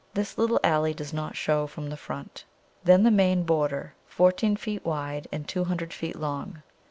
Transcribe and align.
This 0.15 0.35
little 0.35 0.59
alley 0.63 0.95
does 0.95 1.13
not 1.13 1.35
show 1.35 1.67
from 1.67 1.91
the 1.91 1.95
front. 1.95 2.45
Then 2.83 3.03
the 3.03 3.11
main 3.11 3.43
border, 3.43 3.93
fourteen 4.07 4.55
feet 4.55 4.83
wide 4.83 5.27
and 5.31 5.47
two 5.47 5.65
hundred 5.65 5.93
feet 5.93 6.15
long. 6.15 6.63